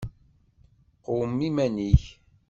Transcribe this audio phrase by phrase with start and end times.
[1.03, 2.03] Qwem iman-ik.